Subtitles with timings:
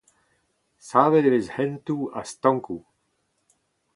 [0.87, 2.81] Savet e vez hentoù ha stankoù.